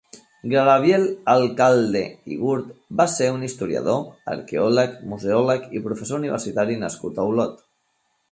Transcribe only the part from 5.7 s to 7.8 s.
i professor universitari nascut a Olot.